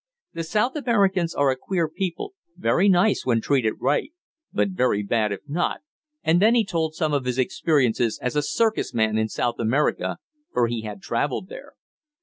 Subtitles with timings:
[0.33, 4.11] The South Americans are a queer people very nice when treated right,
[4.51, 5.81] but very bad if not,"
[6.23, 10.17] and then he told some of his experiences as a circus man in South America,
[10.51, 11.73] for he had traveled there.